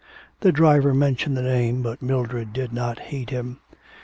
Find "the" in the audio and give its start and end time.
0.39-0.51, 1.37-1.43